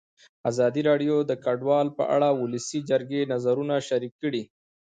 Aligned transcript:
ازادي 0.49 0.81
راډیو 0.89 1.15
د 1.29 1.31
کډوال 1.43 1.87
په 1.97 2.03
اړه 2.15 2.29
د 2.33 2.37
ولسي 2.41 2.79
جرګې 2.89 3.29
نظرونه 3.33 3.75
شریک 3.87 4.13
کړي. 4.23 4.43